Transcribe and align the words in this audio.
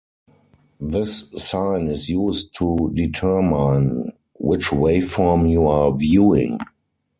This 0.79 1.29
sign 1.37 1.85
is 1.85 2.09
used 2.09 2.55
to 2.57 2.89
determine 2.95 4.11
which 4.33 4.69
waveform 4.69 5.47
you 5.47 5.67
are 5.67 5.95
viewing. 5.95 6.57